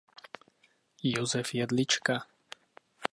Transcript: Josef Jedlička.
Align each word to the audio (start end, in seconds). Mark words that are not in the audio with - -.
Josef 1.03 1.53
Jedlička. 1.53 2.25